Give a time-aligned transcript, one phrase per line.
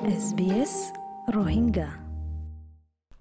[0.00, 0.74] SBS
[1.28, 1.88] Rohingya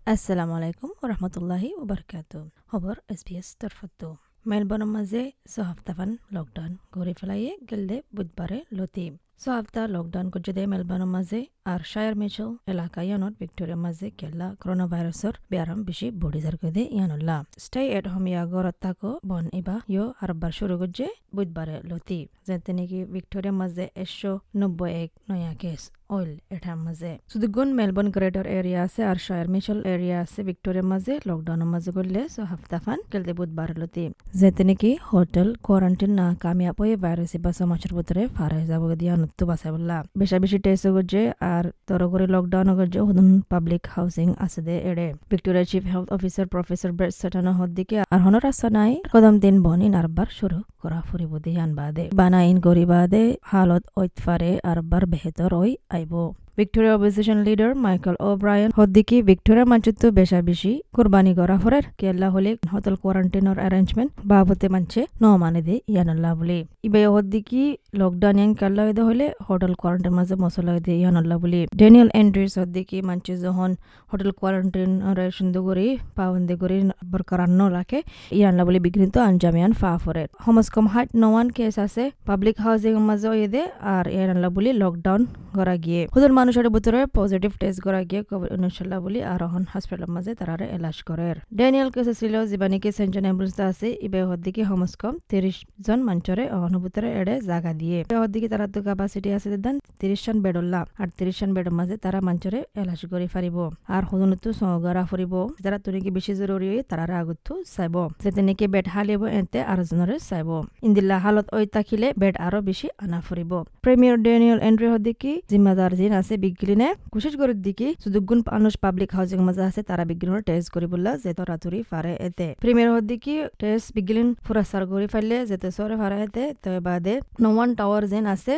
[0.08, 2.33] আসসালামু আলাইকুম ৰহমতুল্লাহি ওবৰকাত
[2.70, 4.07] খবৰ এছ বি এছ তৰফতো
[4.46, 5.23] মেলবৰ্ণৰ মাজে
[5.54, 9.05] ছহাপ্তাহান লকডাউন ঘূৰি পেলাইয়ে গেলদে বুধবাৰে লতি
[9.39, 15.33] ছহাপ্তাহ লকডাউন করছে মেলবর্ণৰ মাজে আর শায়ার মিচল এলাকা ইয়ানত ভিক্টোরিয়ার মাঝে কেলা করোনা ভাইরাসর
[15.51, 20.05] ব্যারাম বেশি বড়ি যার কদে ইয়ানুল্লা স্টে এট হোম ইয়া গরত তাকো বন ইবা ইয়ো
[20.23, 26.31] আরবার শুরু করছে বুধবারে লতি যেতে নাকি ভিক্টোরিয়ার মাঝে একশো নব্বই এক নয়া কেস অইল
[26.55, 27.12] এটার মাঝে
[27.55, 32.21] গুণ মেলবোর্ন গ্রেটার এরিয়া আছে আর শায়ার মিচল এরিয়া আছে ভিক্টোরিয়ার মাঝে লকডাউনের মাঝে করলে
[32.34, 34.03] সো হাফতাফান কেলতে বুধবার লতি
[34.40, 39.13] যেতে নাকি হোটেল কোয়ারেন্টাইন না কামিয়াব হয়ে ভাইরাস বা সমাজের ভিতরে ফারাই যাব দিয়া
[39.49, 41.21] বাসাই বললা বেশা বেশি টেস্ট করছে
[41.53, 46.91] আর তরগরি লকডাউন করছে, হুদুন পাবলিক হাউসিং আছে দে এড়ে। Victoria chief health officer professor
[46.97, 50.99] Brett সাটানো হদ দিকে আর হন রাস্তা নাই। কদম দিন বন ইন আরবার শুরু করা
[51.07, 56.13] ফুরিব দিয়ান বাদে। বানা ইন গরিবাদে হালত ঐতফারে আরবার বেহেতর ওই আইব।
[56.59, 62.51] Victoria opposition leader Michael O'Brien হদ্দিকি ভিক্টোরিয়ার মানচিত্র বেশা বেশি, কোরবানি করা ফরের, কেল্লা হলে
[62.73, 68.82] হোটেল কোয়ারেন্টাইনের অ্যারেঞ্জমেন্ট বাবতে মানছে, ন মানে দে ইয়ানুল্লাহ বলি। ইবে হদ্দিকি লকডাউন ইয়ান কেল্লা
[68.88, 73.70] হইতে হলে হোটেল কোয়ারেন্টাইন মাঝে মশলা দে ইয়ানুল্লাহ বলি ডেনিয়েল এন্ড্রিস হদ্দিকি মানছে যখন
[74.12, 74.92] হোটেল কোয়ারেন্টাইন
[75.38, 75.86] সুন্দর করে
[76.17, 76.78] পাবন্দি করে
[77.12, 78.00] বরকরার ন রাখে
[78.32, 83.48] ইয়ানুল্লাহ বলি বিঘ্নিত আঞ্জামিয়ান ফা ফরের সমাজ কম হাট নওয়ান কেস আছে পাবলিক হাউজিং মাঝে
[83.48, 83.62] দে
[83.94, 85.22] আর ইয়ানুল্লাহ বলি লকডাউন
[85.58, 90.12] করা গিয়ে হুদুর মানুষের ভিতরে পজিটিভ টেস্ট করা গিয়ে কোভিড উনিশল্লাহ বলি আর এখন হসপিটালের
[90.16, 91.28] মাঝে তারা এলাজ করে
[91.60, 96.73] ডেনিয়েল কেস ছিল জীবানিকে সেন্টন অ্যাম্বুলেন্স আছে ইবে হদ্দিকে সমাজ কম তিরিশ জন মানুষরে অহন
[96.84, 101.36] ভিতরে এড়ে জাগা দিয়ে। হদ্দিকে তারা তো ক্যাপাসিটি আছে দেন তিরিশ জন বেডল্লা। আর তিরিশ
[101.40, 103.58] জন বেডের মাঝে তারা মানুষরে এলাজ করে ফারিব।
[103.96, 108.88] আর হুদুনতো সহগরা ফুরিব। যারা তুনিকে বেশি জরুরি হয় তারা আগতো চাইব। যেতে নাকি বেড
[108.94, 110.50] হালিব এতে আর জনরে চাইব।
[110.88, 113.52] ইন্দিল্লা হালত ওই তাকিলে বেড আরও বেশি আনা ফুরিব।
[113.84, 119.40] প্রেমিয়ার ডেনিয়েল এন্ড্রি হদ্দিকি জিম্মাদার জিন আছে বিজ্ঞানে কোশিশ করে দিকি সুদুগুণ মানুষ পাবলিক হাউজিং
[119.48, 124.28] মাঝে আছে তারা বিজ্ঞানের টেস্ট করি বললা যে তরাতুরি ফারে এতে। প্রিমিয়ার হদ্দিকি টেস্ট বিজ্ঞান
[124.45, 127.14] ফুরাসার করে ফেললে যেতে সরে ফারা এতে। তো বাদে
[127.44, 128.53] নওয়ান টাওয়ার যেন আছে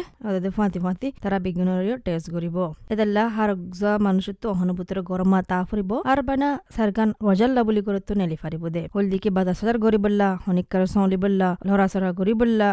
[0.57, 2.57] ফাঁতি ফাঁতি তারা বিজ্ঞানের টেস্ট করিব
[2.93, 7.99] এদাল্লা হার যোৱা মানুষের তো অহনুভূতির গরমা তা ফুরিব আর বানা সারগান রজাল্লা বুলি করে
[8.07, 12.69] তো নেলি ফারিব দে। হলদিকে বাদা সাজার গরি বললা হনিকার সলি বললা লড়াচড়া গরি বললা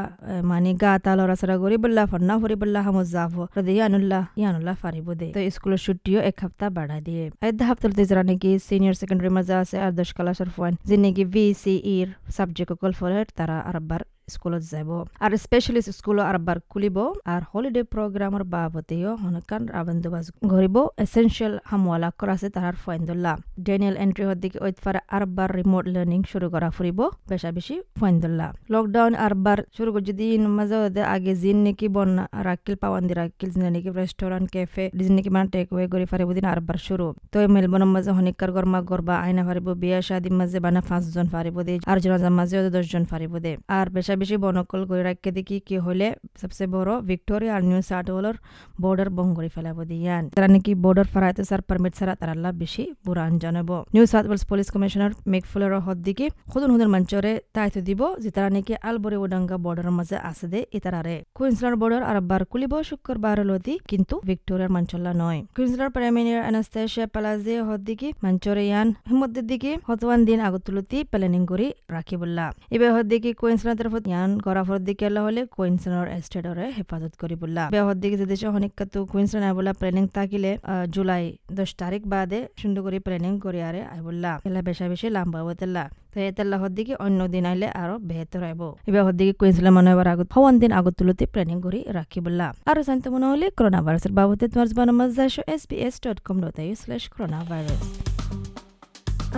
[0.51, 3.35] মানে গা তা লড়াচড়া গরি বললা ফন্না ফুরি বললা হামো জাফ
[3.77, 8.51] ইয়ানুল্লাহ ইয়ানুল্লাহ ফারিব দে। তো স্কুলের ছুটিও এক সপ্তাহ বাড়া দিয়ে। আধা হাপ্তাতে যারা নাকি
[8.67, 12.93] সিনিয়র সেকেন্ডারি মাঝে আছে আর দশ ক্লাসের ফোন যে নাকি ভি সি ইর সাবজেক্ট অকল
[13.01, 14.01] ফলে তারা আরবার
[14.35, 14.91] স্কুলত যাব।
[15.25, 16.97] আর স্পেশালিস্ট স্কুল আরবার খুলিব।
[17.33, 23.35] আর হলিডে প্রোগ্রামের বাবতেও হনকান বন্দোবাস ঘরিব এসেনশিয়াল হামওয়ালা করা আছে তার ফয়েন্দুল্লাহ
[23.67, 27.01] ডেনিয়েল এন্ট্রি হদ্দিকে ওইতফার আরবার রিমোট লার্নিং শুরু করা ফুরিব
[27.31, 30.27] বেশা বেশি ফয়েন্দুল্লাহ লকডাউন আরবার শুরু করে যদি
[30.59, 32.11] মাঝে আগে জিন নাকি বন
[32.49, 36.47] রাকিল পাওয়ান্দি রাকিল জিন নাকি রেস্টুরেন্ট ক্যাফে ডিজ নাকি মানে টেক ওয়ে করে ফারিব দিন
[36.55, 41.27] আরবার শুরু তো মেলবনের মাঝে হনিকার গরমা গরবা আইনা ফারিব বিয়া শাদি মাঝে বানা পাঁচজন
[41.35, 45.57] ফারিব দে। আর জনাজার মাঝে দশজন ফারিব দে। আর বেশা বেশি বনকল করে রাখতে দেখি
[45.69, 46.07] কি হলে
[46.41, 48.37] সবচেয়ে বড় ভিক্টোরিয়া আর নিউ সাউথ ওয়েলর
[48.83, 52.85] বর্ডার বং করে ফেলাবো দিয়ান। তারা নাকি বর্ডার ফারাইতে স্যার পারমিট ছাড়া তারা আল্লাহ বেশি
[53.05, 58.01] বুড়ান জানাব। New South Wales police commissioner মেকফুলের হদ দিকে হুদুন হুদুন মঞ্চরে দায়িত্ব দিব
[58.23, 62.73] যে তারা নাকি আলবরে ওডাঙ্গা বর্ডারের মাঝে আছে দে ইতারারে। কুইন্সল্যান্ড বর্ডার আর বার খুলিব
[62.89, 68.89] শুক্রবার লতি কিন্তু ভিক্টোরিয়ার মঞ্চল্লা নয়। কুইন্সল্যান্ড প্রাইম মিনিস্টার অ্যানাস্টেশিয়া প্যালাজে হদ দিকে মঞ্চরে ইয়ান।
[69.11, 74.79] হিমদ্দের দিকে হতওয়ান দিন আগতুলতি প্ল্যানিং করি রাখিবুল্লাহ এবার হদ দিকে কুইন্সল্যান্ড তরফ ইয়ান গরাফর
[74.89, 80.05] দিকে হলে কুইন্সল্যান্ডর এস্টেটরে হেফাজত করি বললা। বেহর দিকে যে দেশে অনেককাতু কুইন্সল্যান্ড আইবলা প্ল্যানিং
[80.17, 80.51] থাকিলে
[80.95, 81.25] জুলাই
[81.59, 86.19] দশ তারিখ বাদে সুন্দর করে প্ল্যানিং করি আরে আইবুল্লাহ এলা বেশা বেশি লাম্বা হতেলা তো
[86.29, 90.55] এতেলা দিকে অন্য দিন আইলে আরও বেহতর আইব। এবার দিকে কুইন্সল্যান্ড মনে হবার আগত, হওয়ান
[90.63, 94.67] দিন আগত তুলতে প্ল্যানিং করি রাখি বললা। আরও জানতে মনে হলে করোনা ভাইরাসের বাবদে তোমার
[94.71, 97.83] জবান মজা S B S dot com dot U slash corona virus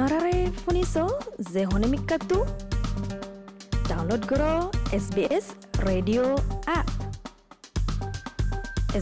[0.03, 0.95] আরে শুনিছ
[1.53, 2.39] যে হনেমিকাটো
[2.91, 3.30] download
[3.91, 4.71] Download gerå
[5.01, 6.23] SBS Radio
[6.67, 6.91] app.